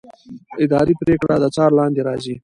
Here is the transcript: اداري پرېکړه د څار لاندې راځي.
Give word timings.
اداري 0.63 0.93
پرېکړه 1.01 1.35
د 1.39 1.45
څار 1.55 1.71
لاندې 1.79 2.01
راځي. 2.07 2.35